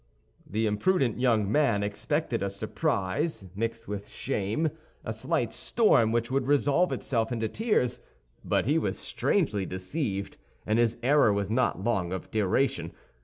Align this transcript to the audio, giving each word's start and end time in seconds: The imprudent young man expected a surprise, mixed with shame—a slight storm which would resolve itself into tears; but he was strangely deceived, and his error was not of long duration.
The 0.49 0.65
imprudent 0.65 1.19
young 1.19 1.51
man 1.51 1.83
expected 1.83 2.41
a 2.41 2.49
surprise, 2.49 3.45
mixed 3.55 3.87
with 3.87 4.09
shame—a 4.09 5.13
slight 5.13 5.53
storm 5.53 6.11
which 6.11 6.31
would 6.31 6.47
resolve 6.47 6.91
itself 6.91 7.31
into 7.31 7.47
tears; 7.47 7.99
but 8.43 8.65
he 8.65 8.79
was 8.79 8.97
strangely 8.97 9.63
deceived, 9.63 10.37
and 10.65 10.79
his 10.79 10.97
error 11.03 11.31
was 11.31 11.51
not 11.51 11.75
of 11.75 11.85
long 11.85 12.19
duration. 12.31 12.93